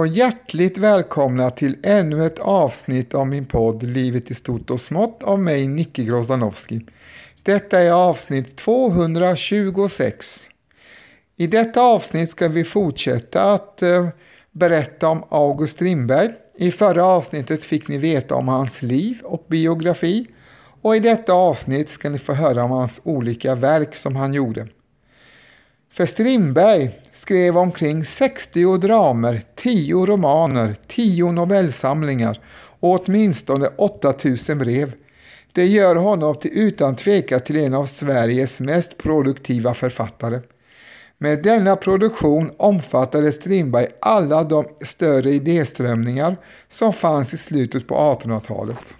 [0.00, 5.22] Och hjärtligt välkomna till ännu ett avsnitt av min podd Livet i stort och smått
[5.22, 6.80] av mig Nicke Grozdanowski.
[7.42, 10.48] Detta är avsnitt 226.
[11.36, 14.08] I detta avsnitt ska vi fortsätta att eh,
[14.50, 16.30] berätta om August Strindberg.
[16.56, 20.26] I förra avsnittet fick ni veta om hans liv och biografi
[20.82, 24.68] och i detta avsnitt ska ni få höra om hans olika verk som han gjorde.
[25.92, 32.40] För Strindberg skrev omkring 60 dramer, 10 romaner, 10 novellsamlingar
[32.80, 34.92] och åtminstone 8000 brev.
[35.52, 40.40] Det gör honom till utan tvekan till en av Sveriges mest produktiva författare.
[41.18, 46.36] Med denna produktion omfattade Strindberg alla de större idéströmningar
[46.68, 48.94] som fanns i slutet på 1800-talet.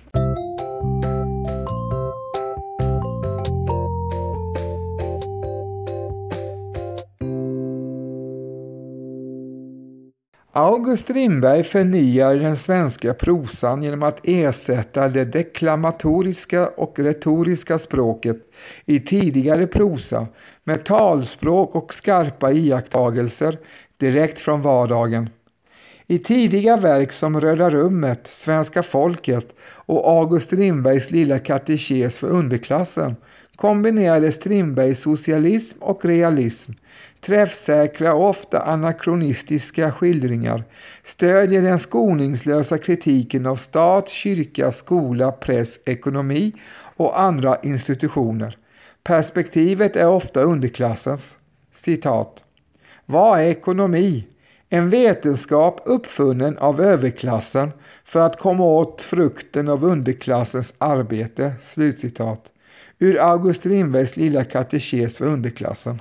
[10.60, 18.36] August Strindberg förnyar den svenska prosan genom att ersätta det deklamatoriska och retoriska språket
[18.84, 20.26] i tidigare prosa
[20.64, 23.58] med talspråk och skarpa iakttagelser
[23.96, 25.30] direkt från vardagen.
[26.06, 33.16] I tidiga verk som Röda rummet, Svenska folket och August Strindbergs lilla katekes för underklassen
[33.56, 36.72] kombinerade Strindberg socialism och realism
[37.20, 40.64] träffsäkra och ofta anakronistiska skildringar
[41.04, 46.52] stödjer den skoningslösa kritiken av stat, kyrka, skola, press, ekonomi
[46.96, 48.56] och andra institutioner.
[49.02, 51.36] Perspektivet är ofta underklassens.
[51.72, 52.44] Citat.
[53.06, 54.26] Vad är ekonomi?
[54.68, 57.70] En vetenskap uppfunnen av överklassen
[58.04, 61.52] för att komma åt frukten av underklassens arbete.
[61.62, 62.52] Slutcitat.
[62.98, 66.00] Ur August Strindbergs lilla katekes för underklassen.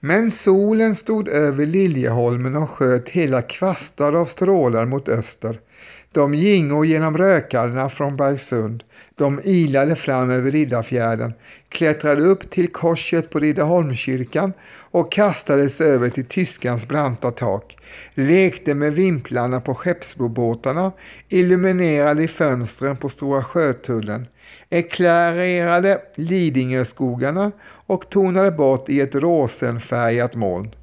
[0.00, 5.60] Men solen stod över Liljeholmen och sköt hela kvastar av strålar mot öster.
[6.12, 8.84] De gingo genom rökarna från Bergsund.
[9.14, 11.32] De ilade fram över Riddarfjärden,
[11.68, 14.52] klättrade upp till korset på Riddarholmskyrkan
[14.90, 17.76] och kastades över till tyskans branta tak,
[18.14, 20.92] lekte med vimplarna på skeppsbåtarna,
[21.28, 24.26] illuminerade i fönstren på Stora Sjötullen,
[24.70, 27.52] eklarerade Lidingöskogarna
[27.88, 30.74] och tonade bort i ett rosenfärgat moln.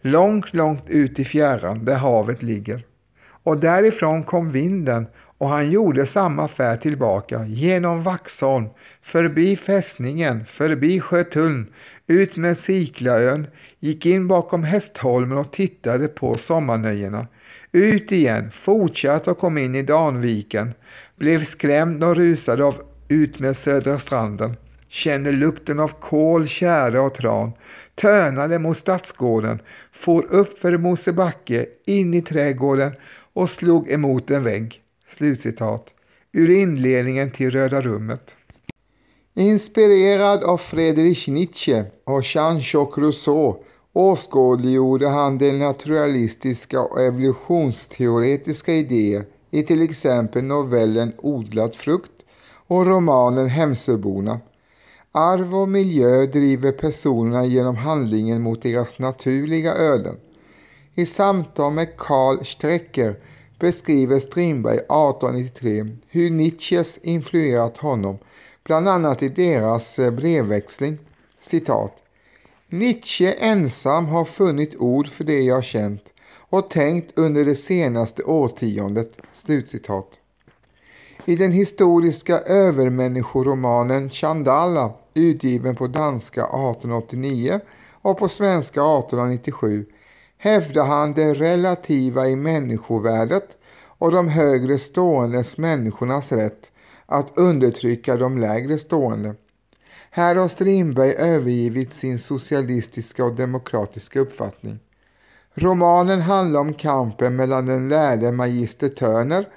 [0.00, 2.86] Långt, långt ut i fjärran där havet ligger.
[3.26, 5.06] Och därifrån kom vinden
[5.38, 8.66] och han gjorde samma färd tillbaka genom Vaxholm,
[9.02, 11.66] förbi fästningen, förbi Sjötunn,
[12.06, 13.46] ut med Siklaön,
[13.80, 17.26] gick in bakom Hästholmen och tittade på sommarnöjena.
[17.72, 20.74] Ut igen, fortsatte och kom in i Danviken,
[21.16, 22.74] blev skrämd och rusade av
[23.08, 24.56] ut med Södra stranden,
[24.94, 27.52] känner lukten av kol, kära och tran,
[27.94, 29.58] tönade mot Stadsgården,
[29.92, 32.92] for upp för Mosebacke, in i trädgården
[33.32, 34.82] och slog emot en vägg.
[35.08, 35.94] Slutcitat.
[36.32, 38.34] Ur inledningen till Röda rummet.
[39.34, 49.62] Inspirerad av Friedrich Nietzsche och Jean-Jacques Rousseau åskådliggjorde han de naturalistiska och evolutionsteoretiska idéer i
[49.62, 52.12] till exempel novellen Odlad frukt
[52.66, 54.40] och romanen Hemsöborna.
[55.16, 60.16] Arv och miljö driver personerna genom handlingen mot deras naturliga öden.
[60.94, 63.16] I samtal med Karl Strecker
[63.58, 68.18] beskriver Strindberg 1893 hur Nietzsches influerat honom,
[68.64, 70.98] bland annat i deras eh, brevväxling.
[71.40, 71.92] Citat.
[72.68, 76.04] Nietzsche ensam har funnit ord för det jag känt
[76.50, 79.12] och tänkt under det senaste årtiondet.
[79.32, 80.08] Slutcitat.
[81.24, 87.60] I den historiska övermänniskoromanen Chandala utgiven på danska 1889
[87.92, 89.86] och på svenska 1897
[90.38, 93.56] hävdar han det relativa i människovärdet
[93.98, 96.70] och de högre ståendes människornas rätt
[97.06, 99.34] att undertrycka de lägre stående.
[100.10, 104.78] Här har Strindberg övergivit sin socialistiska och demokratiska uppfattning.
[105.54, 109.48] Romanen handlar om kampen mellan den lärde magister Törner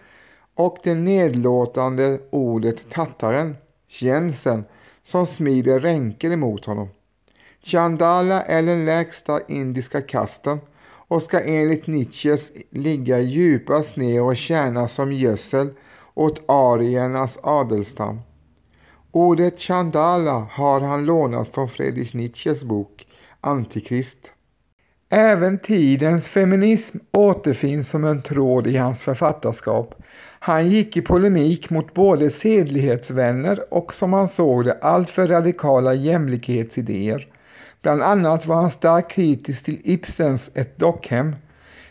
[0.56, 3.56] och det nedlåtande ordet tattaren,
[3.88, 4.64] Jensen,
[5.08, 6.90] som smider ränker emot honom.
[7.64, 10.60] Chandala är den lägsta indiska kasten
[11.08, 15.70] och ska enligt Nietzsches ligga djupast ner och tjäna som gödsel
[16.14, 18.20] åt ariernas adelstam.
[19.12, 23.08] Ordet Chandala har han lånat från Friedrich Nietzsches bok
[23.42, 24.32] Antikrist.
[25.10, 29.96] Även tidens feminism återfinns som en tråd i hans författarskap.
[30.48, 37.28] Han gick i polemik mot både sedlighetsvänner och som han såg det alltför radikala jämlikhetsidéer.
[37.82, 41.36] Bland annat var han starkt kritisk till Ibsens Ett dockhem.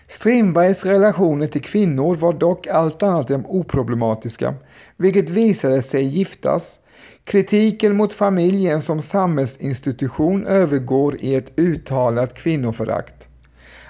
[0.08, 4.54] Strindbergs relationer till kvinnor var dock allt annat än oproblematiska,
[4.96, 6.80] vilket visade sig giftas.
[7.24, 13.25] Kritiken mot familjen som samhällsinstitution övergår i ett uttalat kvinnoförakt.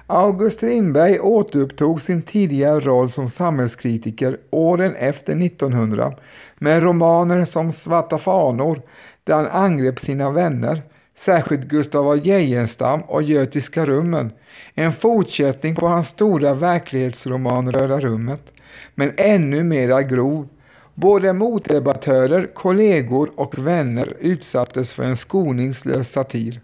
[0.09, 6.15] August Strindberg återupptog sin tidigare roll som samhällskritiker åren efter 1900
[6.59, 8.83] med romaner som Svarta fanor
[9.25, 10.83] där han angrep sina vänner,
[11.19, 14.33] särskilt Gustav af Geijerstam och Götiska rummen,
[14.75, 18.53] en fortsättning på hans stora verklighetsroman Röda rummet,
[18.95, 20.49] men ännu mera grov.
[20.95, 26.61] Både motdebattörer, kollegor och vänner utsattes för en skoningslös satir.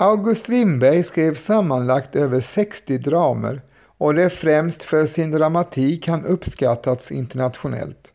[0.00, 3.60] August Strindberg skrev sammanlagt över 60 dramer
[3.98, 8.12] och det är främst för sin dramatik han uppskattats internationellt.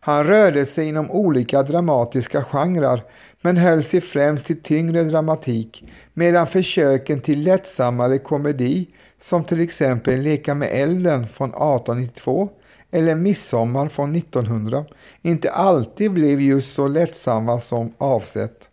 [0.00, 3.02] Han rörde sig inom olika dramatiska genrer
[3.40, 8.86] men höll sig främst till tyngre dramatik medan försöken till lättsammare komedi
[9.20, 12.48] som till exempel Leka med elden från 1892
[12.90, 14.84] eller Midsommar från 1900
[15.22, 18.70] inte alltid blev just så lättsamma som avsett.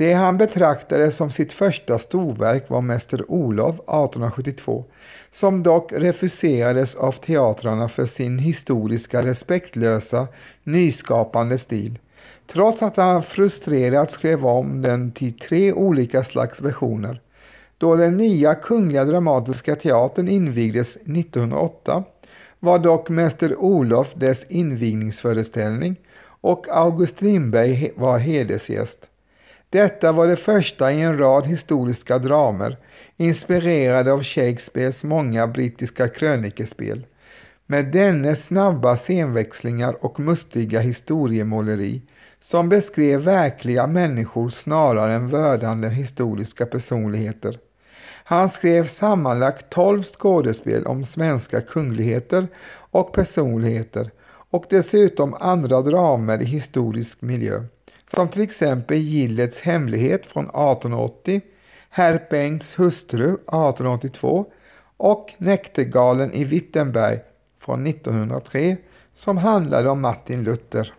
[0.00, 4.84] Det han betraktade som sitt första storverk var Mäster Olof 1872,
[5.30, 10.28] som dock refuserades av teatrarna för sin historiska respektlösa,
[10.64, 11.98] nyskapande stil.
[12.46, 17.20] Trots att han frustrerat skrev om den till tre olika slags versioner.
[17.78, 22.04] Då den nya Kungliga Dramatiska Teatern invigdes 1908
[22.58, 25.96] var dock Mäster Olof dess invigningsföreställning
[26.40, 29.09] och August Strindberg var hedersgäst.
[29.72, 32.78] Detta var det första i en rad historiska dramer
[33.16, 37.06] inspirerade av Shakespeares många brittiska krönikespel.
[37.66, 42.02] Med dennes snabba scenväxlingar och mustiga historiemåleri
[42.40, 47.58] som beskrev verkliga människor snarare än vördande historiska personligheter.
[48.24, 52.48] Han skrev sammanlagt tolv skådespel om svenska kungligheter
[52.90, 54.10] och personligheter
[54.50, 57.64] och dessutom andra dramer i historisk miljö
[58.14, 61.40] som till exempel Gillets hemlighet från 1880,
[61.90, 64.46] Herr Bengts hustru 1882
[64.96, 67.20] och Näktergalen i Wittenberg
[67.60, 68.76] från 1903
[69.14, 70.92] som handlade om Martin Luther.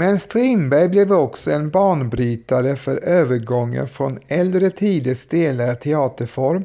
[0.00, 6.64] Men Strindberg blev också en banbrytare för övergången från äldre tiders stelare teaterform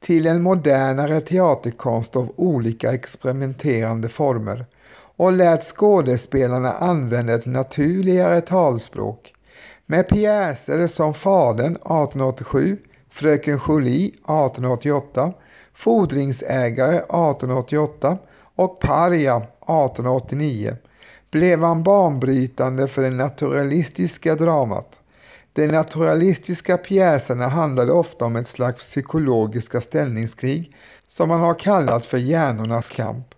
[0.00, 4.66] till en modernare teaterkonst av olika experimenterande former
[5.16, 9.34] och lät skådespelarna använda ett naturligare talspråk.
[9.86, 12.78] Med pjäser som Fadern 1887,
[13.10, 15.32] Fröken Julie 1888,
[15.74, 18.18] Fordringsägare 1888
[18.56, 20.76] och Paria 1889
[21.36, 25.00] blev han banbrytande för det naturalistiska dramat.
[25.52, 30.76] De naturalistiska pjäserna handlade ofta om ett slags psykologiska ställningskrig
[31.08, 33.34] som man har kallat för hjärnornas kamp.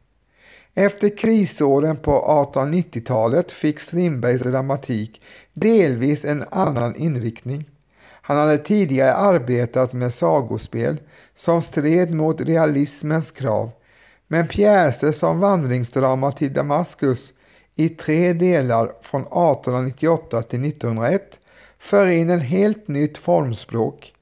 [0.75, 7.71] Efter krisåren på 1890-talet fick Strindbergs dramatik delvis en annan inriktning.
[8.23, 10.97] Han hade tidigare arbetat med sagospel
[11.37, 13.71] som stred mot realismens krav,
[14.26, 17.33] men pjäser som Vandringsdrama till Damaskus
[17.81, 21.39] i tre delar från 1898 till 1901
[21.79, 24.13] för in en helt nytt formspråk.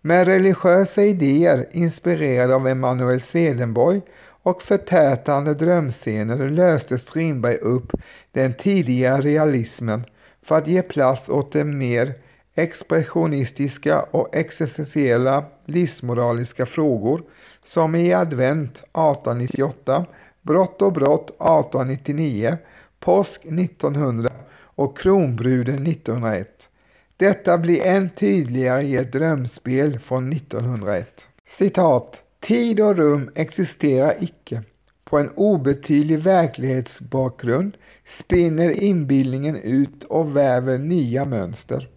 [0.00, 4.00] Med religiösa idéer inspirerade av Emanuel Swedenborg
[4.42, 7.92] och förtätande drömscener löste Strindberg upp
[8.32, 10.04] den tidiga realismen
[10.42, 12.14] för att ge plats åt de mer
[12.54, 17.22] expressionistiska och existentiella livsmoraliska frågor
[17.64, 20.06] som i Advent 1898,
[20.42, 22.58] Brott och brott 1899
[23.00, 26.68] påsk 1900 och kronbruden 1901.
[27.16, 31.28] Detta blir än tydligare i ett drömspel från 1901.
[31.46, 32.22] Citat.
[32.40, 34.62] Tid och rum existerar icke.
[35.04, 41.88] På en obetydlig verklighetsbakgrund spinner inbildningen ut och väver nya mönster.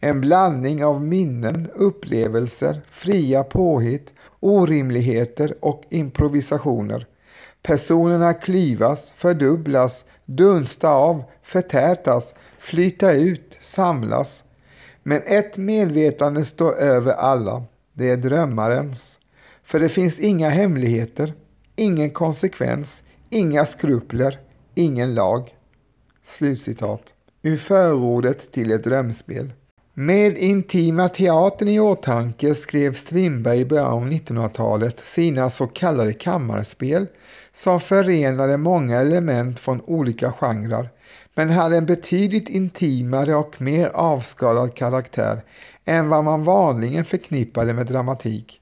[0.00, 7.06] En blandning av minnen, upplevelser, fria påhitt, orimligheter och improvisationer.
[7.62, 14.44] Personerna klyvas, fördubblas, dunsta av, förtätas, flyta ut, samlas.
[15.02, 17.64] Men ett medvetande står över alla.
[17.92, 19.18] Det är drömmarens.
[19.64, 21.34] För det finns inga hemligheter,
[21.76, 24.40] ingen konsekvens, inga skrupler,
[24.74, 25.54] ingen lag.
[26.24, 27.02] Slutcitat.
[27.42, 29.52] Ur förordet till ett drömspel.
[30.00, 37.06] Med intima teatern i åtanke skrev Strindberg i början av 1900-talet sina så kallade kammarspel
[37.52, 40.88] som förenade många element från olika genrer
[41.34, 45.40] men hade en betydligt intimare och mer avskalad karaktär
[45.84, 48.60] än vad man vanligen förknippade med dramatik.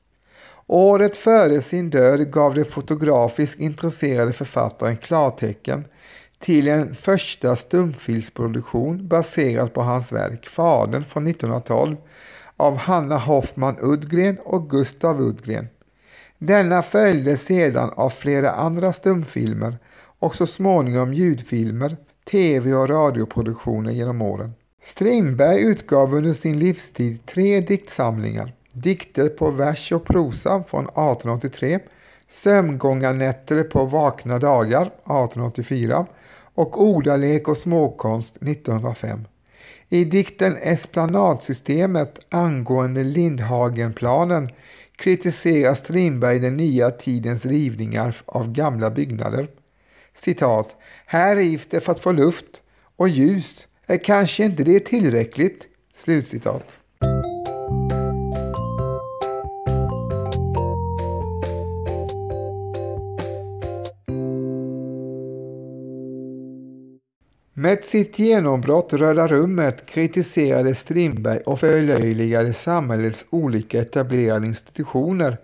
[0.66, 5.85] Året före sin död gav den fotografiskt intresserade författaren klartecken
[6.38, 11.97] till en första stumfilmsproduktion baserad på hans verk Fadern från 1912
[12.57, 15.69] av Hanna Hoffman Uddgren och Gustav Uddgren.
[16.38, 19.76] Denna följdes sedan av flera andra stumfilmer
[20.19, 21.97] och så småningom ljudfilmer,
[22.31, 24.52] tv och radioproduktioner genom åren.
[24.85, 28.52] Strindberg utgav under sin livstid tre diktsamlingar.
[28.73, 31.81] Dikter på vers och prosa från 1883,
[32.43, 36.07] Sömngångarnätter på vakna dagar 1884
[36.55, 39.25] och Ordalek och småkonst 1905.
[39.88, 44.49] I dikten Esplanadsystemet angående Lindhagenplanen
[44.97, 49.49] kritiserar Strindberg den nya tidens rivningar av gamla byggnader.
[50.14, 50.76] Citat.
[51.07, 52.62] Här rivs det för att få luft
[52.97, 53.66] och ljus.
[53.87, 55.64] Är kanske inte det tillräckligt?
[55.95, 56.76] Slutcitat.
[67.59, 75.39] Med sitt genombrott Röda rummet kritiserade Strindberg och förlöjligade samhällets olika etablerade institutioner.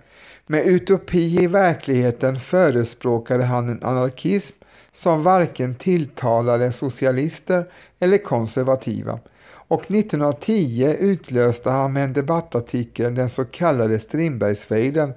[0.47, 4.57] Med utopi i verkligheten förespråkade han en anarkism
[4.93, 7.65] som varken tilltalade socialister
[7.99, 9.19] eller konservativa
[9.53, 15.13] och 1910 utlöste han med en debattartikel den så kallade Strindbergsfejden,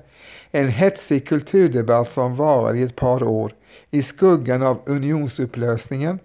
[0.51, 3.53] en hetsig kulturdebatt som varade i ett par år
[3.91, 6.19] i skuggan av unionsupplösningen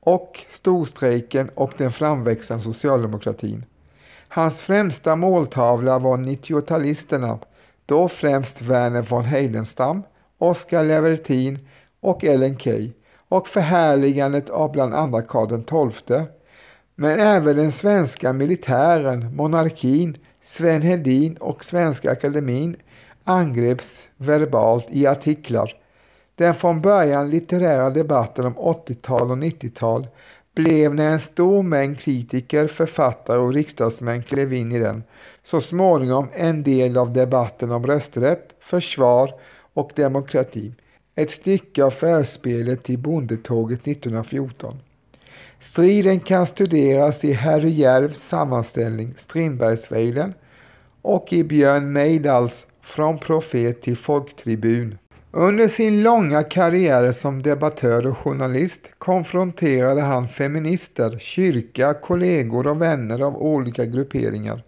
[0.00, 3.64] och storstrejken och den framväxande socialdemokratin.
[4.28, 7.38] Hans främsta måltavla var 90-talisterna,
[7.86, 10.02] då främst Verner von Heidenstam,
[10.38, 11.58] Oscar Levertin
[12.00, 12.90] och Ellen Key
[13.28, 16.26] och förhärligandet av bland andra Karl XII.
[16.94, 22.76] Men även den svenska militären, monarkin, Sven Hedin och Svenska Akademin
[23.24, 25.76] angreps verbalt i artiklar
[26.40, 30.06] den från början litterära debatten om 80-tal och 90-tal
[30.54, 35.02] blev när en stor mängd kritiker, författare och riksdagsmän klev in i den
[35.44, 39.34] så småningom en del av debatten om rösträtt, försvar
[39.74, 40.74] och demokrati.
[41.14, 44.76] Ett stycke av förspelet till bondetåget 1914.
[45.60, 50.34] Striden kan studeras i Harry Järvs sammanställning Strindbergsfejden
[51.02, 54.98] och i Björn Meidals Från profet till folktribun.
[55.32, 63.20] Under sin långa karriär som debattör och journalist konfronterade han feminister, kyrka, kollegor och vänner
[63.20, 64.62] av olika grupperingar.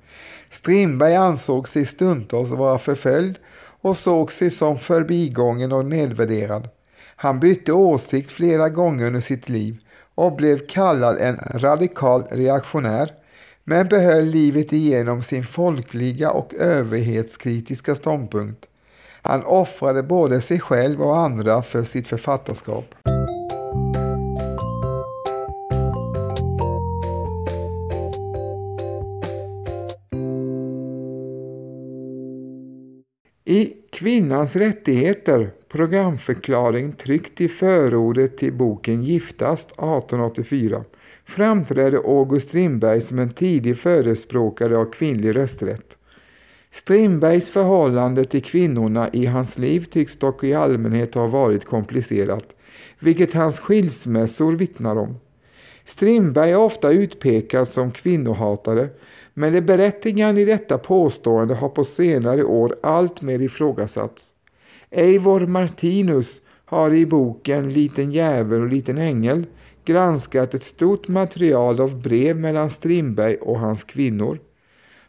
[0.51, 3.39] Strindberg ansåg sig stundtals vara förföljd
[3.81, 6.69] och såg sig som förbigången och nedvärderad.
[7.17, 9.79] Han bytte åsikt flera gånger under sitt liv
[10.15, 13.11] och blev kallad en radikal reaktionär
[13.65, 18.67] men behöll livet igenom sin folkliga och överhetskritiska ståndpunkt.
[19.23, 22.95] Han offrade både sig själv och andra för sitt författarskap.
[33.45, 40.85] I Kvinnans rättigheter, programförklaring tryckt i förordet till boken Giftast 1884,
[41.25, 45.99] framträdde August Strindberg som en tidig förespråkare av kvinnlig rösträtt.
[46.73, 52.45] Strindbergs förhållande till kvinnorna i hans liv tycks dock i allmänhet ha varit komplicerat,
[52.99, 55.17] vilket hans skilsmässor vittnar om.
[55.85, 58.89] Strindberg är ofta utpekad som kvinnohatare,
[59.35, 64.31] men det berättigande i detta påstående har på senare år alltmer ifrågasatts.
[64.91, 69.47] Eivor Martinus har i boken Liten djävul och liten ängel
[69.85, 74.39] granskat ett stort material av brev mellan Strindberg och hans kvinnor.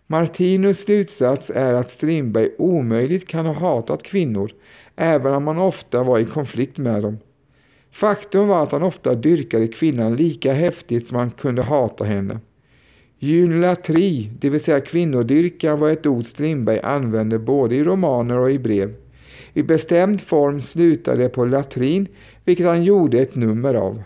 [0.08, 4.52] Martinus slutsats är att Strindberg omöjligt kan ha hatat kvinnor,
[4.96, 7.18] även om han ofta var i konflikt med dem.
[7.92, 12.40] Faktum var att han ofta dyrkade kvinnan lika häftigt som han kunde hata henne.
[13.20, 18.60] Gynolatri, det vill säga kvinnodyrkan, var ett ord Strindberg använde både i romaner och i
[18.60, 18.94] brev.
[19.54, 22.08] I bestämd form slutade det på latrin,
[22.46, 24.04] vilket han gjorde ett nummer av.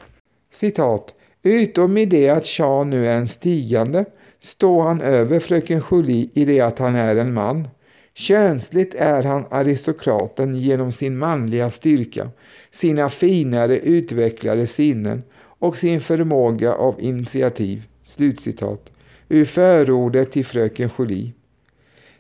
[0.54, 1.14] Citat.
[1.44, 4.06] Utom i det att Shah nu är en stigande
[4.40, 7.68] står han över fröken Julie i det att han är en man.
[8.14, 12.30] Könsligt är han aristokraten genom sin manliga styrka,
[12.72, 18.92] sina finare utvecklade sinnen och sin förmåga av initiativ." Slutcitat.
[19.30, 21.34] ur förordet till Fröken Julie.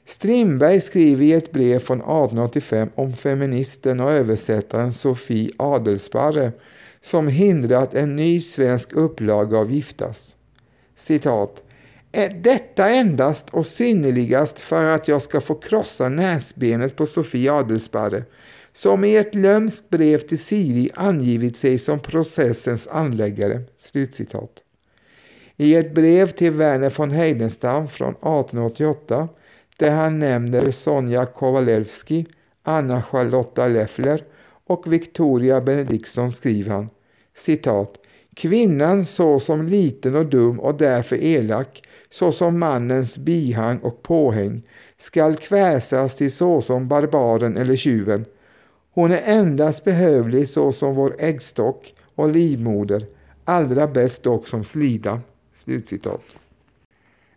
[0.05, 6.51] Strindberg skriver i ett brev från 1885 om feministen och översättaren Sofie Adelsparre
[7.01, 10.35] som hindrat en ny svensk upplaga av Giftas.
[10.95, 11.63] Citat.
[12.41, 18.23] Detta endast och synnerligast för att jag ska få krossa näsbenet på Sofie Adelsparre
[18.73, 23.61] som i ett lömskt brev till Siri angivit sig som processens anläggare.
[23.79, 24.63] Slutcitat.
[25.57, 29.29] I ett brev till Verner von Heidenstam från 1888
[29.77, 32.25] där han nämner Sonja Kowalewski,
[32.63, 34.23] Anna Charlotta Leffler
[34.65, 36.89] och Victoria Benediktsson skriver han
[37.37, 37.93] citat
[38.35, 44.61] Kvinnan såsom liten och dum och därför elak, såsom mannens bihang och påhäng,
[44.97, 48.25] skall kväsas till såsom barbaren eller tjuven.
[48.91, 53.05] Hon är endast behövlig såsom vår äggstock och livmoder,
[53.45, 55.21] allra bäst dock som slida.
[55.55, 56.23] Slutcitat.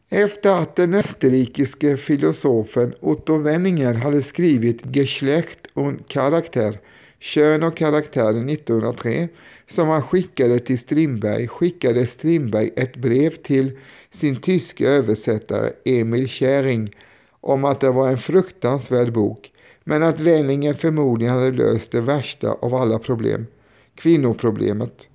[0.09, 6.79] Efter att den österrikiske filosofen Otto Wenninger hade skrivit Geschlecht und Charakter,
[7.23, 9.29] Kön och karaktär 1903,
[9.67, 13.79] som han skickade till Strindberg, skickade Strindberg ett brev till
[14.11, 16.95] sin tyske översättare Emil Käring
[17.41, 19.53] om att det var en fruktansvärd bok,
[19.85, 23.47] men att Wenninger förmodligen hade löst det värsta av alla problem,
[23.95, 25.09] kvinnoproblemet.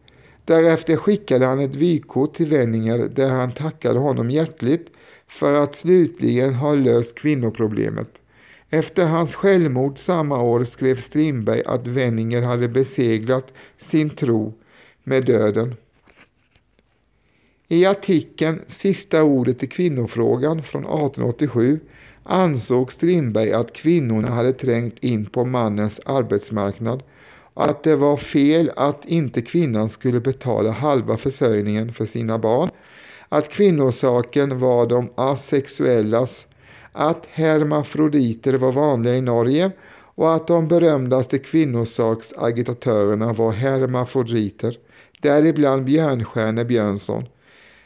[0.46, 4.92] Därefter skickade han ett vykort till Wenninger där han tackade honom hjärtligt
[5.28, 8.10] för att slutligen ha löst kvinnoproblemet.
[8.76, 14.54] Efter hans självmord samma år skrev Strindberg att Wenninger hade beseglat sin tro
[15.04, 15.76] med döden.
[17.68, 21.80] I artikeln Sista ordet i kvinnofrågan från 1887
[22.24, 27.04] ansåg Strindberg att kvinnorna hade trängt in på mannens arbetsmarknad
[27.54, 32.70] att det var fel att inte kvinnan skulle betala halva försörjningen för sina barn,
[33.30, 36.48] att kvinnosaken var de asexuellas,
[36.96, 39.72] att hermafroditer var vanliga i Norge
[40.16, 44.78] och att de berömdaste kvinnosaksagitatörerna var hermafroditer,
[45.22, 47.26] däribland Björnstjerne Björnsson.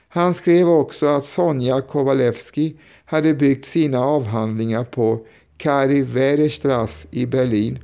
[0.09, 5.25] Han skrev också att Sonja Kowalewski hade byggt sina avhandlingar på
[5.57, 7.79] Kari Werestrass i Berlin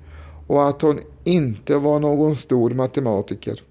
[0.47, 3.61] och att hon inte var någon stor matematiker.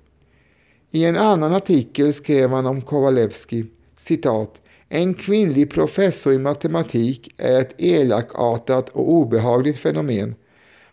[0.90, 7.59] I en annan artikel skrev han om Kowalewski, citat, en kvinnlig professor i matematik är
[7.59, 10.35] ett elakartat och obehagligt fenomen.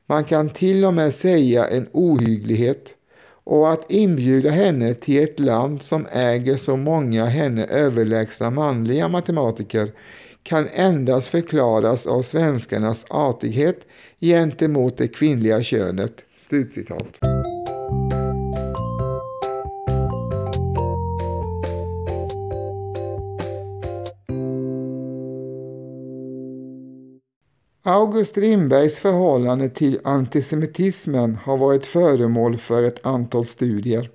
[0.05, 2.95] Man kan till och med säga en ohygglighet
[3.43, 9.91] och att inbjuda henne till ett land som äger så många henne överlägsna manliga matematiker
[10.43, 13.87] kan endast förklaras av svenskarnas artighet
[14.19, 16.25] gentemot det kvinnliga könet.
[16.37, 17.19] Slutcitat.
[27.91, 34.09] August Strindbergs förhållande till antisemitismen har varit föremål för ett antal studier.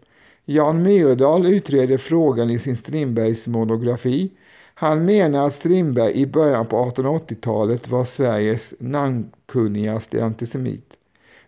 [0.44, 4.30] Jan Myrdal utreder frågan i sin Strindbergs monografi.
[4.74, 10.94] Han menar att Strindberg i början på 1880-talet var Sveriges namnkunnigaste antisemit.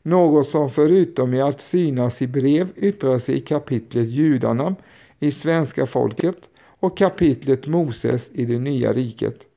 [0.02, 4.74] Något som förutom i att synas i brev yttrar sig i kapitlet Judarna
[5.18, 6.38] i Svenska folket
[6.80, 9.47] och kapitlet Moses i det nya riket.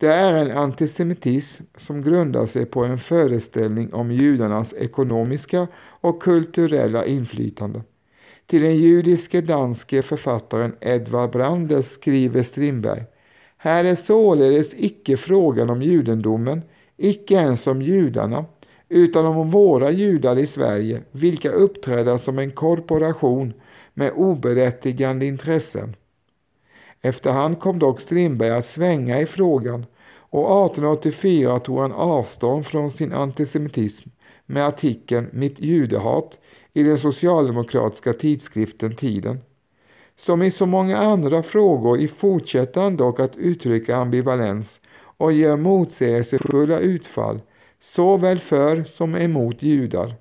[0.00, 7.04] Det är en antisemitism som grundar sig på en föreställning om judarnas ekonomiska och kulturella
[7.04, 7.82] inflytande.
[8.46, 13.04] Till den judiske danske författaren Edvard Brandes skriver Strindberg
[13.56, 16.62] Här är således icke frågan om judendomen,
[16.96, 18.44] icke ens om judarna,
[18.88, 23.52] utan om våra judar i Sverige, vilka uppträder som en korporation
[23.94, 25.96] med oberättigande intressen.
[27.02, 29.86] Efterhand kom dock Strindberg att svänga i frågan
[30.30, 34.08] och 1884 tog han avstånd från sin antisemitism
[34.46, 36.38] med artikeln Mitt judehat
[36.72, 39.40] i den socialdemokratiska tidskriften Tiden.
[40.16, 46.78] Som i så många andra frågor fortsätter han dock att uttrycka ambivalens och gör motsägelsefulla
[46.78, 47.40] utfall
[47.80, 50.14] såväl för som emot judar.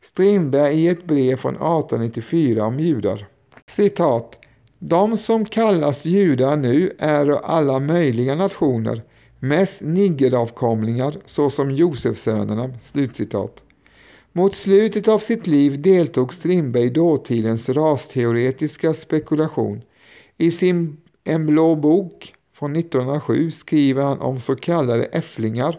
[0.00, 3.26] Strindberg i ett brev från 1894 om judar.
[3.66, 4.43] Citat.
[4.86, 9.02] De som kallas judar nu är alla möjliga nationer,
[9.38, 12.70] mest niggeravkomlingar såsom Josefsönerna.
[12.82, 13.62] Slutcitat.
[14.32, 19.82] Mot slutet av sitt liv deltog Strindberg i dåtidens rasteoretiska spekulation.
[20.36, 25.78] I sin En blå bok från 1907 skriver han om så kallade äfflingar,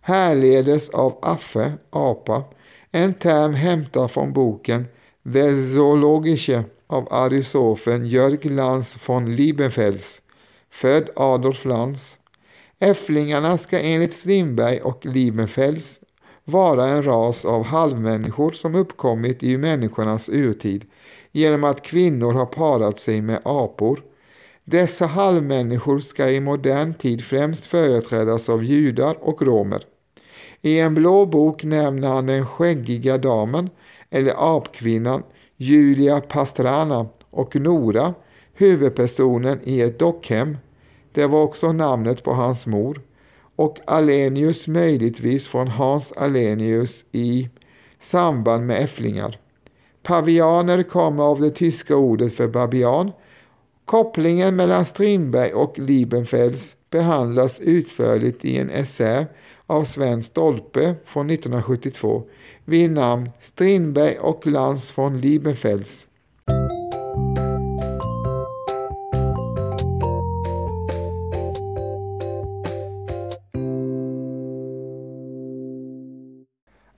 [0.00, 2.44] härledes av affe, apa,
[2.90, 4.86] en term hämtad från boken
[5.32, 10.22] The Zoologische av arisofen Jörg Lans von Liebenfels
[10.70, 12.18] född Adolf Lantz.
[12.78, 16.00] Äfflingarna ska enligt Strindberg och Liebenfels
[16.44, 20.84] vara en ras av halvmänniskor som uppkommit i människornas urtid
[21.32, 24.02] genom att kvinnor har parat sig med apor.
[24.64, 29.86] Dessa halvmänniskor ska i modern tid främst företrädas av judar och romer.
[30.62, 33.70] I en blå bok nämner han den skäggiga damen,
[34.10, 35.22] eller apkvinnan,
[35.62, 38.14] Julia Pastrana och Nora,
[38.54, 40.56] huvudpersonen i ett dockhem.
[41.12, 43.00] Det var också namnet på hans mor.
[43.56, 47.48] Och Alenius möjligtvis från Hans Alenius i
[48.00, 49.38] samband med äfflingar.
[50.02, 53.12] Pavianer kommer av det tyska ordet för babian.
[53.84, 59.26] Kopplingen mellan Strindberg och Liebenfels behandlas utförligt i en essä
[59.66, 62.22] av Sven Stolpe från 1972
[62.64, 66.06] vid namn Strindberg och Lans von Liebenfels.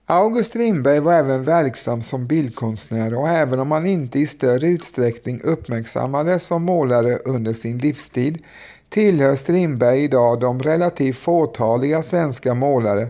[0.07, 5.41] August Strindberg var även verksam som bildkonstnär och även om han inte i större utsträckning
[5.41, 8.43] uppmärksammades som målare under sin livstid
[8.89, 13.07] tillhör Strindberg idag de relativt fåtaliga svenska målare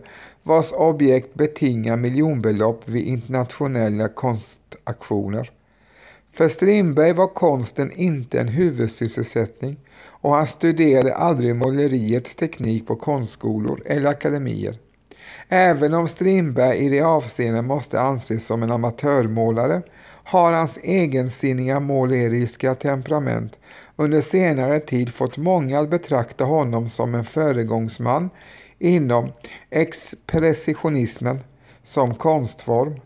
[0.48, 5.52] vars objekt betingar miljonbelopp vid internationella konstaktioner.
[6.34, 9.78] För Strindberg var konsten inte en huvudsysselsättning
[10.08, 14.78] och han studerade aldrig måleriets teknik på konstskolor eller akademier.
[15.50, 19.82] Även om Strindberg i det avseendet måste anses som en amatörmålare
[20.24, 23.60] har hans egensinniga måleriska temperament
[23.96, 28.30] under senare tid fått många att betrakta honom som en föregångsman
[28.80, 29.32] inom
[29.70, 31.40] expressionismen
[31.84, 33.00] som konstform.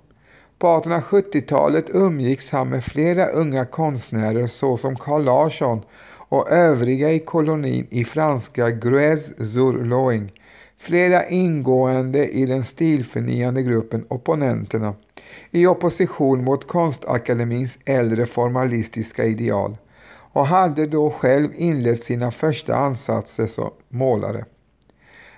[0.57, 5.81] På 1870-talet umgicks han med flera unga konstnärer såsom Carl Larsson
[6.29, 10.31] och övriga i kolonin i franska Gruez sur Loing
[10.79, 14.93] flera ingående i den stilförnyande gruppen Opponenterna
[15.51, 19.77] i opposition mot Konstakademins äldre formalistiska ideal
[20.33, 24.45] och hade då själv inlett sina första ansatser som målare.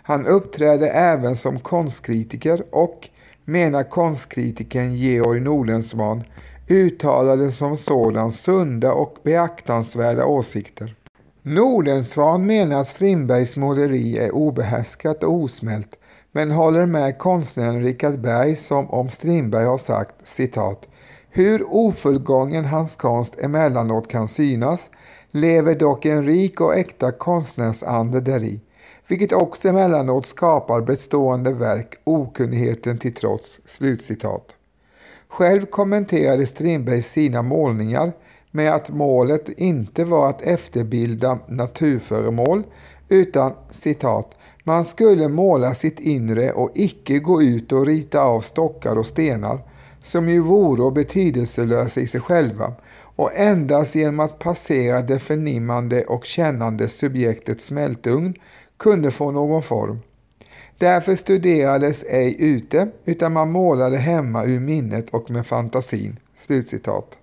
[0.04, 3.10] Han uppträdde även som konstkritiker och,
[3.46, 6.24] menar konstkritikern Georg Nordensvan,
[6.68, 10.96] uttalade som sådan sunda och beaktansvärda åsikter.
[11.42, 15.98] Nordensvan menar att Strindbergs måleri är obehärskat och osmält
[16.32, 20.88] men håller med konstnären Richard Berg som om Strindberg har sagt citat
[21.30, 24.90] hur ofullgången hans konst emellanåt kan synas
[25.32, 28.62] lever dock en rik och äkta konstnärsande däri,
[29.12, 34.56] vilket också emellanåt skapar bestående verk, okunnigheten till trots." Slutcitat.
[35.28, 38.12] Själv kommenterade Strindberg sina målningar
[38.52, 42.64] med att målet inte var att efterbilda naturföremål
[43.10, 48.96] utan citat man skulle måla sitt inre och icke gå ut och rita av stockar
[48.96, 49.60] och stenar
[50.04, 52.74] som ju vore betydelselösa i sig själva
[53.16, 58.34] och endast genom att passera det förnimmande och kännande subjektets smältugn
[58.82, 60.00] kunde få någon form.
[60.78, 67.18] Därför studerades ej ute utan man målade hemma ur minnet och med fantasin." Slutcitat.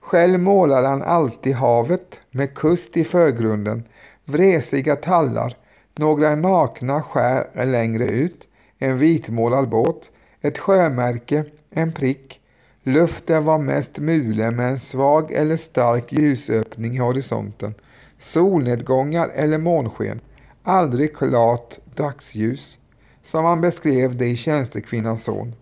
[0.00, 3.84] Själv målade han alltid havet med kust i förgrunden,
[4.24, 5.56] vresiga tallar,
[5.96, 8.48] några nakna skär längre ut,
[8.78, 12.40] en vitmålad båt, ett sjömärke, en prick.
[12.82, 17.74] Luften var mest mulen med en svag eller stark ljusöppning i horisonten.
[18.18, 20.20] Solnedgångar eller månsken.
[20.70, 22.78] Aldrig klart dagsljus.
[23.24, 25.54] Som han beskrev det i Tjänstekvinnans son.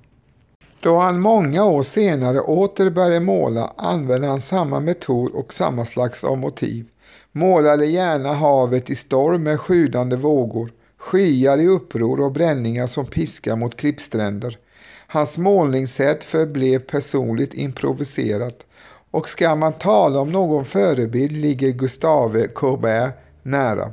[0.81, 6.25] Då han många år senare åter började måla använde han samma metod och samma slags
[6.25, 6.87] av motiv.
[7.33, 13.57] Målade gärna havet i storm med sjudande vågor, skyar i uppror och bränningar som piskar
[13.57, 14.59] mot klippstränder.
[15.07, 18.67] Hans målningssätt förblev personligt improviserat
[19.11, 23.93] och ska man tala om någon förebild ligger Gustave Courbet nära,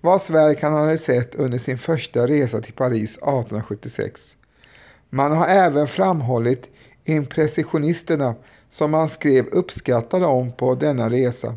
[0.00, 4.36] vars verk han hade sett under sin första resa till Paris 1876.
[5.10, 6.68] Man har även framhållit
[7.04, 8.34] impressionisterna
[8.70, 11.54] som man skrev uppskattade om på denna resa.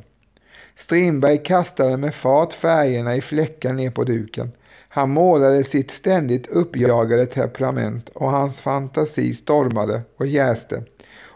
[0.75, 4.51] Strindberg kastade med fart färgerna i fläckar ner på duken.
[4.89, 10.83] Han målade sitt ständigt uppjagade temperament och hans fantasi stormade och jäste.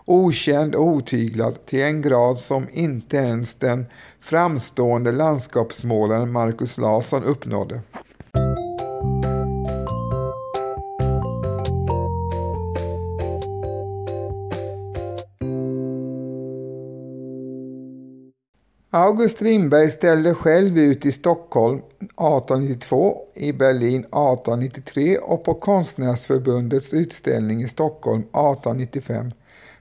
[0.10, 3.86] Okänd och otyglad till en grad som inte ens den
[4.22, 7.82] framstående landskapsmålaren Markus Larsson uppnådde.
[18.90, 27.64] August Strindberg ställde själv ut i Stockholm 1892, i Berlin 1893 och på Konstnärsförbundets utställning
[27.64, 29.32] i Stockholm 1895.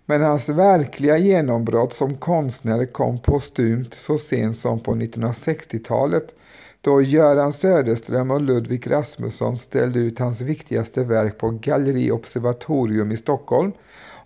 [0.06, 6.34] Men hans verkliga genombrott som konstnär kom postumt så sent som på 1960-talet
[6.80, 13.16] då Göran Söderström och Ludvig Rasmusson ställde ut hans viktigaste verk på Galleri Observatorium i
[13.16, 13.72] Stockholm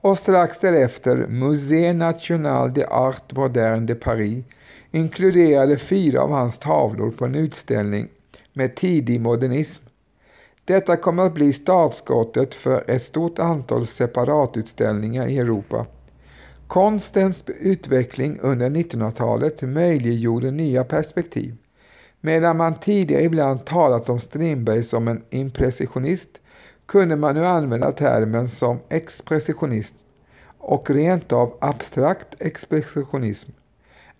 [0.00, 4.44] och strax därefter Musée National des Arts Moderne de Paris
[4.90, 8.08] inkluderade fyra av hans tavlor på en utställning
[8.52, 9.82] med tidig modernism.
[10.64, 15.86] Detta kommer att bli startskottet för ett stort antal separatutställningar i Europa.
[16.66, 21.56] Konstens utveckling under 1900-talet möjliggjorde nya perspektiv.
[22.20, 26.28] Medan man tidigare ibland talat om Strindberg som en impressionist
[26.86, 29.96] kunde man nu använda termen som expressionism
[30.58, 33.50] och rent av abstrakt expressionism.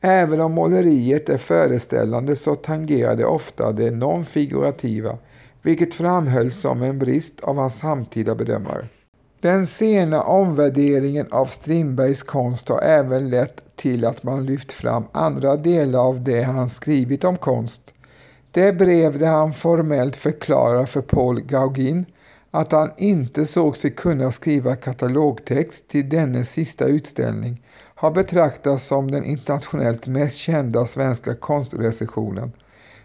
[0.00, 5.18] Även om måleriet är föreställande så tangerar det ofta det nonfigurativa,
[5.62, 8.84] vilket framhölls som en brist av hans samtida bedömare.
[9.40, 15.56] Den sena omvärderingen av Strindbergs konst har även lett till att man lyft fram andra
[15.56, 17.82] delar av det han skrivit om konst.
[18.50, 22.06] Det brev där han formellt förklarar för Paul Gauguin
[22.50, 27.62] att han inte såg sig kunna skriva katalogtext till dennes sista utställning
[27.94, 32.52] har betraktats som den internationellt mest kända svenska konstrecensionen.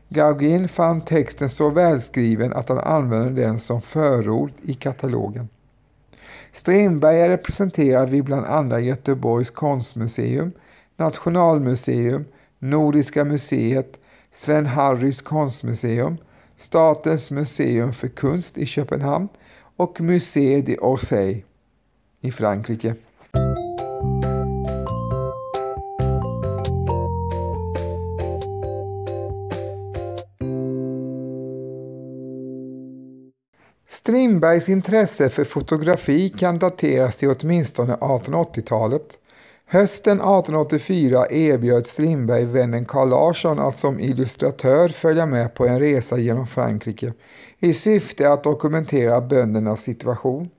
[0.09, 5.49] Gauguin fann texten så välskriven att han använde den som förord i katalogen.
[6.51, 10.51] Strindberg är representerad vid bland andra Göteborgs konstmuseum,
[10.97, 12.25] Nationalmuseum,
[12.59, 13.99] Nordiska museet,
[14.31, 16.17] Sven Harrys konstmuseum,
[16.57, 19.27] Statens museum för konst i Köpenhamn
[19.75, 21.43] och Musée d'Orsay
[22.21, 22.95] i Frankrike.
[34.45, 39.17] Strindbergs intresse för fotografi kan dateras till åtminstone 1880-talet.
[39.65, 46.17] Hösten 1884 erbjöd Strindberg vännen Carl Larsson att som illustratör följa med på en resa
[46.17, 47.13] genom Frankrike
[47.59, 50.49] i syfte att dokumentera böndernas situation.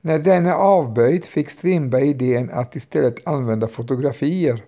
[0.00, 4.64] När denne avböjt fick Strindberg idén att istället använda fotografier.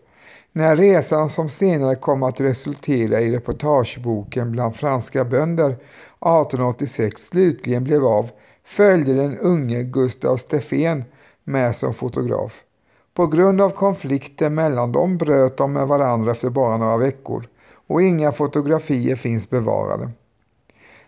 [0.53, 8.05] När resan som senare kom att resultera i reportageboken Bland franska bönder 1886 slutligen blev
[8.07, 8.31] av
[8.65, 11.05] följde den unge Gustav Steffen
[11.45, 12.63] med som fotograf.
[13.15, 17.49] På grund av konflikter mellan dem bröt de med varandra efter bara några veckor
[17.87, 20.11] och inga fotografier finns bevarade.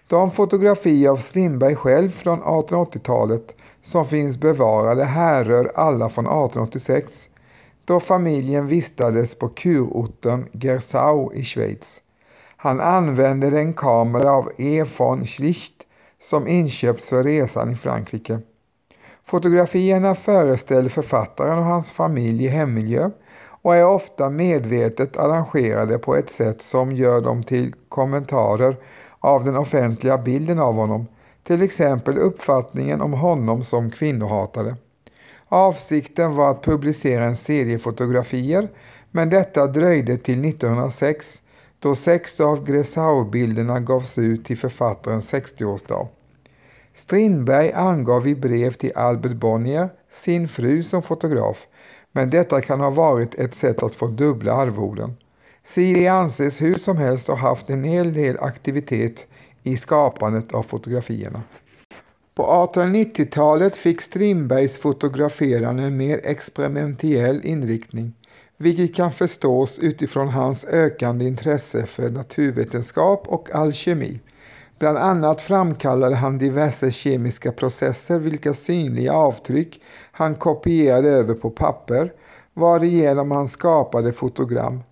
[0.09, 7.29] De fotografier av Strindberg själv från 1880-talet som finns bevarade härrör alla från 1886
[7.85, 12.01] då familjen vistades på kurorten Gersau i Schweiz.
[12.57, 14.85] Han använde en kamera av E.
[14.99, 15.86] von Schlicht
[16.23, 18.39] som inköpts för resan i Frankrike.
[19.25, 23.11] Fotografierna föreställer författaren och hans familj i hemmiljö
[23.63, 28.77] och är ofta medvetet arrangerade på ett sätt som gör dem till kommentarer
[29.19, 31.07] av den offentliga bilden av honom,
[31.43, 34.77] till exempel uppfattningen om honom som kvinnohatare.
[35.49, 38.69] Avsikten var att publicera en serie fotografier
[39.11, 41.43] men detta dröjde till 1906
[41.79, 46.09] då sex av Gressau-bilderna gavs ut till författarens 60-årsdag.
[46.95, 51.67] Strindberg angav i brev till Albert Bonnier sin fru som fotograf,
[52.13, 55.17] men detta kan ha varit ett sätt att få dubbla arvoden.
[55.65, 59.27] Siri anses hur som helst ha haft en hel del aktivitet
[59.63, 61.43] i skapandet av fotografierna.
[62.35, 68.13] På 1890-talet fick Strindbergs fotograferande en mer experimentell inriktning,
[68.57, 74.21] vilket kan förstås utifrån hans ökande intresse för naturvetenskap och alkemi.
[74.79, 79.81] Bland annat framkallade han diverse kemiska processer vilka synliga avtryck
[80.13, 82.13] han kopierade över på papper,
[82.55, 84.83] varigenom han skapade fotogram.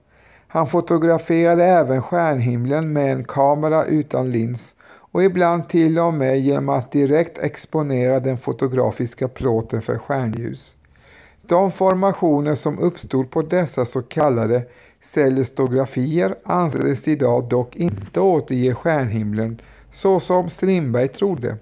[0.48, 4.74] Han fotograferade även stjärnhimlen med en kamera utan lins
[5.14, 10.76] och ibland till och med genom att direkt exponera den fotografiska plåten för stjärnljus.
[11.46, 14.64] De formationer som uppstod på dessa så kallade
[15.00, 19.58] cellistografier anses idag dock inte återge stjärnhimlen
[19.92, 21.56] så som Strindberg trodde,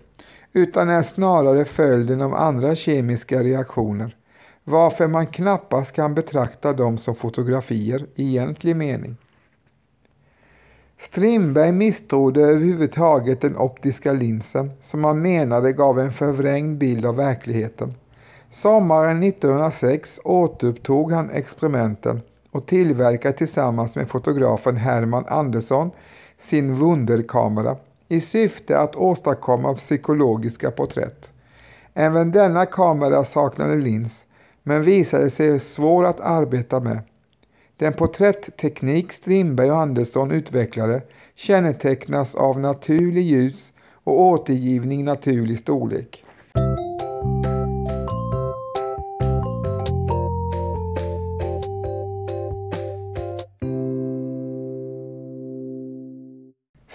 [0.52, 4.16] utan är snarare följden av andra kemiska reaktioner,
[4.64, 9.16] varför man knappast kan betrakta dem som fotografier i egentlig mening.
[10.98, 17.94] Strindberg misstrodde överhuvudtaget den optiska linsen som han menade gav en förvrängd bild av verkligheten.
[18.52, 25.90] Sommaren 1906 återupptog han experimenten och tillverkade tillsammans med fotografen Herman Andersson
[26.38, 27.76] sin Wunderkamera
[28.08, 31.30] i syfte att åstadkomma psykologiska porträtt.
[31.94, 34.26] Även denna kamera saknade lins
[34.62, 36.98] men visade sig svår att arbeta med.
[37.76, 41.02] Den porträttteknik Strindberg och Andersson utvecklade
[41.34, 43.72] kännetecknas av naturlig ljus
[44.04, 46.21] och återgivning naturlig storlek.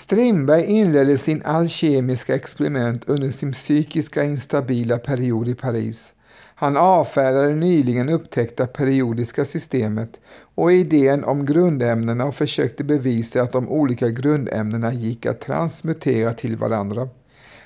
[0.08, 6.14] Strindberg inledde sin alkemiska experiment under sin psykiska instabila period i Paris.
[6.56, 10.20] Han avfärdade nyligen upptäckta periodiska systemet
[10.56, 16.56] och idén om grundämnena och försökte bevisa att de olika grundämnena gick att transmutera till
[16.56, 17.10] varandra.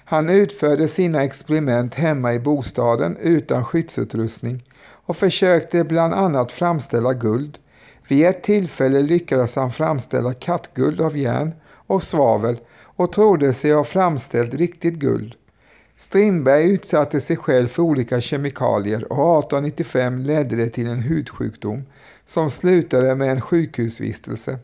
[0.06, 7.58] Han utförde sina experiment hemma i bostaden utan skyddsutrustning och försökte bland annat framställa guld.
[8.08, 11.54] Vid ett tillfälle lyckades han framställa kattguld av järn
[11.91, 15.36] och svavel och trodde sig ha framställt riktigt guld.
[15.97, 21.84] Strindberg utsatte sig själv för olika kemikalier och 1895 ledde det till en hudsjukdom
[22.25, 24.60] som slutade med en sjukhusvistelse.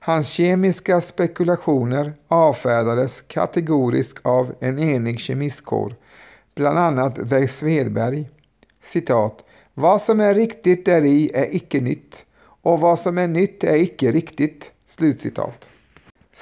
[0.00, 5.94] Hans kemiska spekulationer avfärdades kategoriskt av en enig kemistkår,
[6.54, 8.30] bland annat Ver Svedberg.
[8.82, 9.44] Citat.
[9.74, 12.24] Vad som är riktigt däri är icke nytt
[12.62, 14.70] och vad som är nytt är icke riktigt.
[14.86, 15.69] Slutcitat.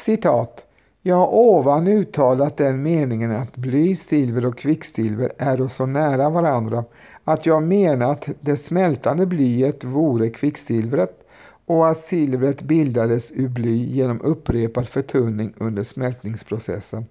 [0.04, 0.64] Citat.
[1.02, 6.84] Jag har ovan uttalat den meningen att bly, silver och kvicksilver är så nära varandra
[7.24, 11.28] att jag menar att det smältande blyet vore kvicksilvret
[11.66, 17.06] och att silvret bildades ur bly genom upprepad förtunning under smältningsprocessen.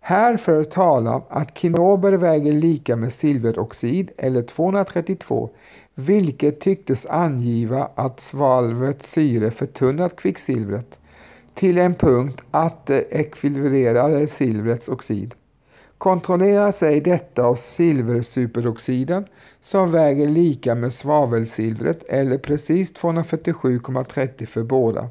[0.00, 5.50] Härför tala att kinober väger lika med silveroxid eller 232
[5.94, 10.98] vilket tycktes angiva att svalvets syre förtunnat kvicksilvret
[11.54, 15.34] till en punkt att det ekvilibrerar silvrets oxid.
[15.98, 19.26] Kontrollera sig detta av silversuperoxiden
[19.62, 25.08] som väger lika med svavelsilvret eller precis 247,30 för båda,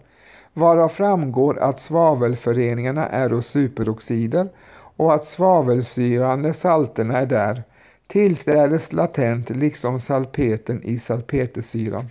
[0.53, 4.49] varav framgår att svavelföreningarna är superoxider
[4.95, 7.63] och att svavelsyrande salterna är där,
[8.07, 12.09] tillstädes latent liksom salpeten i salpetersyran.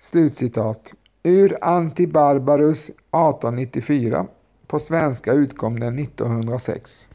[0.00, 0.92] Slutcitat.
[1.24, 4.26] Ur Antibarbarus 1894.
[4.66, 7.08] På svenska utkom den 1906.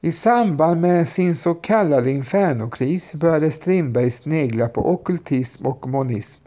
[0.00, 6.40] I samband med sin så kallade infernokris började Strindberg snegla på okultism och monism.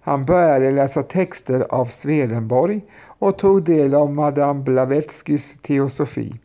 [0.00, 6.40] Han började läsa texter av Swedenborg och tog del av Madame Blavetskys teosofi.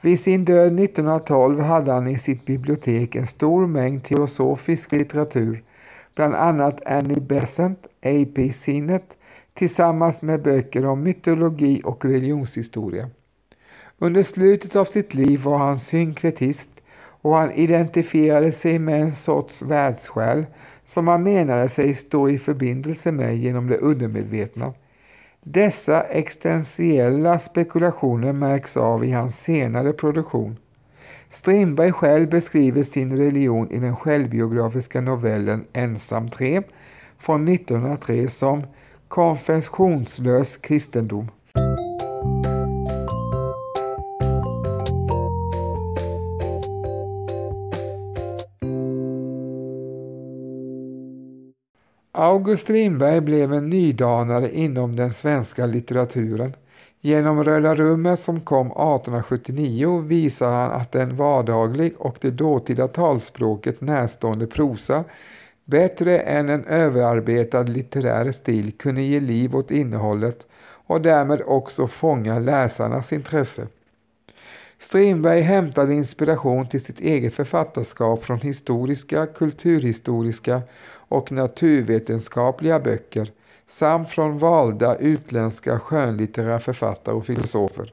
[0.00, 5.62] Vid sin död 1912 hade han i sitt bibliotek en stor mängd teosofisk litteratur,
[6.14, 8.52] bland annat Annie Besant, A.P.
[8.52, 9.16] Sinnet,
[9.54, 13.10] tillsammans med böcker om mytologi och religionshistoria.
[13.98, 19.62] Under slutet av sitt liv var han synkretist och han identifierade sig med en sorts
[19.62, 20.46] världssjäl
[20.84, 24.72] som han menade sig stå i förbindelse med genom det undermedvetna.
[25.50, 30.56] Dessa existentiella spekulationer märks av i hans senare produktion.
[31.30, 36.62] Strindberg själv beskriver sin religion i den självbiografiska novellen Ensam 3
[37.18, 38.62] från 1903 som
[39.08, 41.30] konfessionslös kristendom.
[52.20, 56.56] August Strindberg blev en nydanare inom den svenska litteraturen.
[57.00, 63.80] Genom Röda rummet som kom 1879 visar han att en vardaglig och det dåtida talspråket
[63.80, 65.04] närstående prosa
[65.64, 70.46] bättre än en överarbetad litterär stil kunde ge liv åt innehållet
[70.86, 73.66] och därmed också fånga läsarnas intresse.
[74.80, 80.62] Strindberg hämtade inspiration till sitt eget författarskap från historiska, kulturhistoriska
[81.08, 83.32] och naturvetenskapliga böcker
[83.68, 87.92] samt från valda utländska skönlitterära författare och filosofer.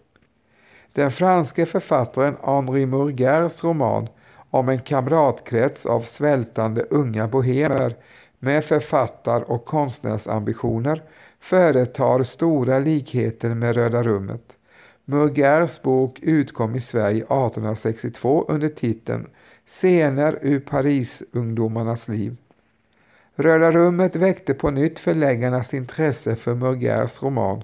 [0.94, 4.08] Den franske författaren Henri Murgers roman
[4.50, 7.96] om en kamratkrets av svältande unga bohemer
[8.40, 11.04] med författar och konstnärsambitioner
[11.40, 14.55] företar stora likheter med Röda rummet.
[15.06, 19.28] Murgers bok utkom i Sverige 1862 under titeln
[19.66, 22.38] Scener ur Parisungdomarnas liv.
[23.36, 27.64] Röda rummet väckte på nytt förläggarnas intresse för Murgers roman.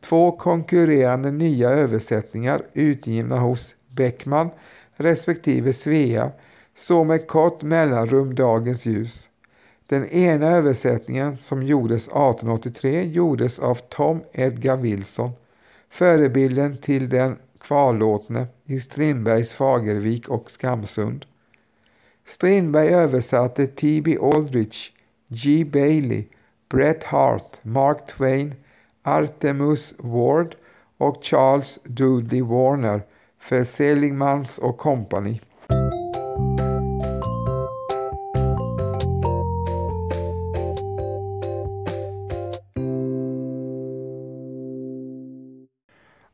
[0.00, 4.50] två konkurrerande nya översättningar utgivna hos Beckman
[4.96, 6.30] respektive Svea,
[6.76, 9.28] så med kort mellanrum Dagens ljus.
[9.86, 15.30] Den ena översättningen som gjordes 1883 gjordes av Tom Edgar Wilson,
[15.92, 21.24] förebilden till den kvarlåtne i Strindbergs Fagervik och Skamsund.
[22.26, 24.16] Strindberg översatte T.B.
[24.20, 24.92] Aldrich,
[25.28, 25.64] G.
[25.64, 26.24] Bailey,
[26.68, 28.54] Bret Hart, Mark Twain,
[29.02, 30.54] Artemus Ward
[30.98, 33.02] och Charles Dudley Warner
[33.38, 35.40] för Seligmans och Company.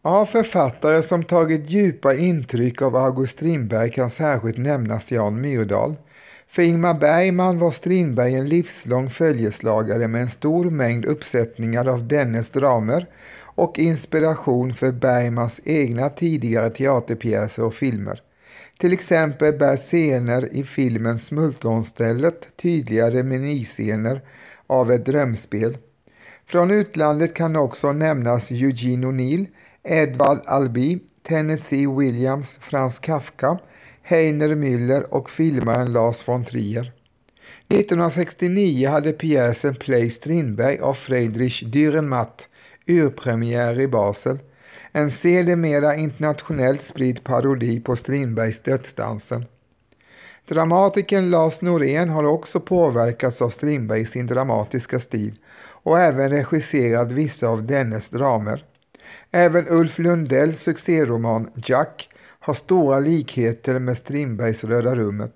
[0.08, 5.94] Av författare som tagit djupa intryck av August Strindberg kan särskilt nämnas Jan Myrdal.
[6.48, 12.50] För Ingmar Bergman var Strindberg en livslång följeslagare med en stor mängd uppsättningar av dennes
[12.50, 13.06] dramer
[13.40, 18.22] och inspiration för Bergmans egna tidigare teaterpjäser och filmer.
[18.78, 24.20] Till exempel bär scener i filmen Smultronstället tydliga reminiscener
[24.66, 25.76] av ett drömspel.
[26.46, 29.46] Från utlandet kan också nämnas Eugene O'Neill,
[29.90, 33.58] Edvard Albee, Tennessee Williams, Franz Kafka,
[34.02, 36.92] Heiner Müller och filmaren Lars von Trier.
[37.68, 42.48] 1969 hade pjäsen Play Strindberg av Friedrich Dürrenmatt
[42.86, 44.38] urpremiär i Basel.
[44.92, 49.44] En sedermera internationellt spridd parodi på Strindbergs Dödsdansen.
[50.48, 55.34] Dramatikern Lars Norén har också påverkats av Strindberg i sin dramatiska stil
[55.82, 58.64] och även regisserat vissa av dennes dramer.
[59.30, 62.08] Även Ulf Lundells succéroman Jack
[62.40, 65.34] har stora likheter med Strindbergs Röda rummet.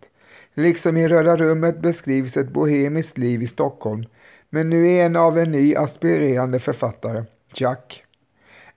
[0.55, 4.05] Liksom i Röda rummet beskrivs ett bohemiskt liv i Stockholm,
[4.51, 7.25] men nu är en av en ny aspirerande författare,
[7.55, 8.05] Jack.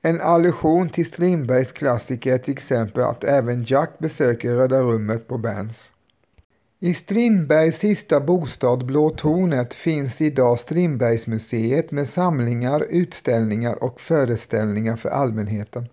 [0.02, 5.38] En allusion till Strindbergs klassiker är till exempel att även Jack besöker Röda rummet på
[5.38, 5.92] Berns.
[6.80, 15.10] I Strindbergs sista bostad Blå tornet finns idag Strindbergsmuseet med samlingar, utställningar och föreställningar för
[15.10, 15.90] allmänheten.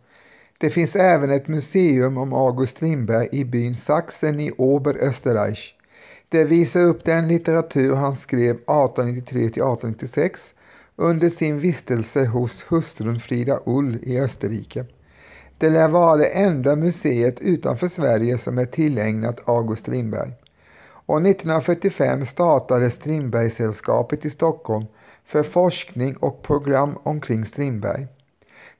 [0.58, 5.74] Det finns även ett museum om August Strindberg i byn Sachsen i Oberösterreich.
[6.28, 10.30] Det visar upp den litteratur han skrev 1893-1896
[10.96, 14.84] under sin vistelse hos hustrun Frida Ull i Österrike.
[15.58, 20.32] Det lär vara det enda museet utanför Sverige som är tillägnat August Strindberg.
[21.06, 24.84] Och 1945 startade Strindbergssällskapet i Stockholm
[25.26, 28.06] för forskning och program omkring Strindberg.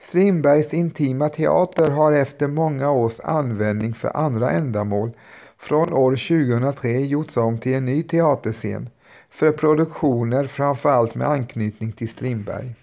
[0.01, 5.11] Strindbergs intima teater har efter många års användning för andra ändamål
[5.59, 8.89] från år 2003 gjorts om till en ny teaterscen
[9.31, 12.75] för produktioner framförallt med anknytning till Strindberg.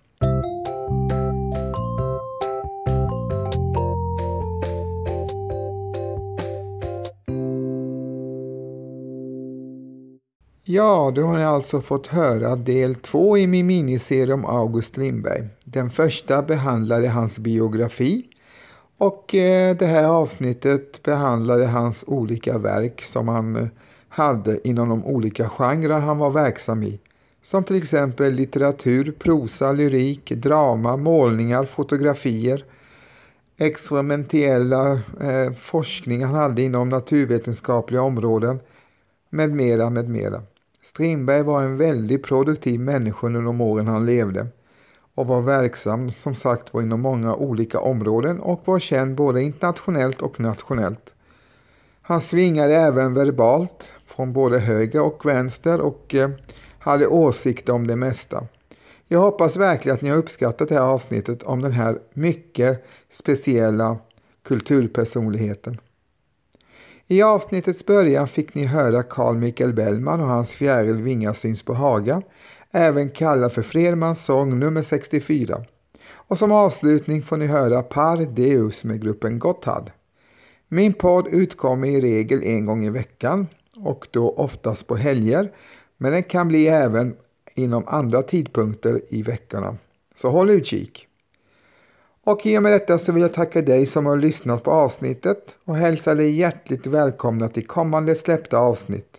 [10.72, 15.48] Ja, då har ni alltså fått höra del två i min miniserie om August Strindberg.
[15.64, 18.28] Den första behandlade hans biografi
[18.98, 23.68] och eh, det här avsnittet behandlade hans olika verk som han eh,
[24.10, 27.00] hade inom de olika genrer han var verksam i.
[27.44, 32.66] Som till exempel litteratur, prosa, lyrik, drama, målningar, fotografier,
[33.58, 34.92] experimentella
[35.22, 38.60] eh, forskning han hade inom naturvetenskapliga områden
[39.30, 40.42] med mera, med mera.
[40.90, 44.48] Strindberg var en väldigt produktiv människa under de åren han levde
[45.16, 50.22] och var verksam som sagt var inom många olika områden och var känd både internationellt
[50.22, 51.14] och nationellt.
[52.02, 56.30] Han svingade även verbalt från både höger och vänster och eh,
[56.80, 58.48] hade åsikter om det mesta.
[59.08, 63.98] Jag hoppas verkligen att ni har uppskattat det här avsnittet om den här mycket speciella
[64.44, 65.78] kulturpersonligheten.
[67.12, 71.74] I avsnittets början fick ni höra Carl Michael Bellman och hans fjäril Vingar syns på
[71.74, 72.22] Haga,
[72.72, 75.66] även kallad för Fredmans sång nummer 64.
[76.12, 79.92] Och som avslutning får ni höra Par Deus med gruppen Gotthard.
[80.68, 85.52] Min podd utkommer i regel en gång i veckan och då oftast på helger,
[85.98, 87.16] men den kan bli även
[87.56, 89.78] inom andra tidpunkter i veckorna.
[90.16, 91.09] Så håll utkik!
[92.30, 95.58] Och i och med detta så vill jag tacka dig som har lyssnat på avsnittet
[95.66, 99.18] och hälsa dig hjärtligt välkomna till kommande släppta avsnitt.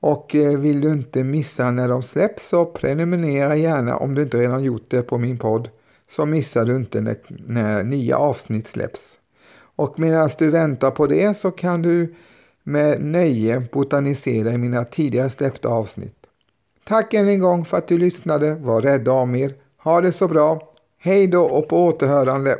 [0.00, 4.38] Och eh, vill du inte missa när de släpps så prenumerera gärna om du inte
[4.38, 5.68] redan gjort det på min podd
[6.10, 9.18] så missar du inte när, när nya avsnitt släpps.
[9.76, 12.14] Och medan du väntar på det så kan du
[12.62, 16.26] med nöje botanisera i mina tidigare släppta avsnitt.
[16.84, 18.54] Tack än en gång för att du lyssnade.
[18.54, 19.54] Var rädda om er.
[19.76, 20.74] Ha det så bra.
[21.00, 22.58] Hej då och på återhörande.